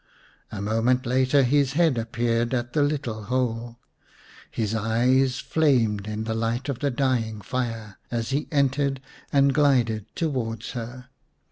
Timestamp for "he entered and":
8.31-9.53